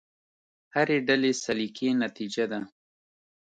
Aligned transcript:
هرې 0.75 0.97
ډلې 1.07 1.31
سلیقې 1.43 1.89
نتیجه 2.03 2.45
ده. 2.51 2.59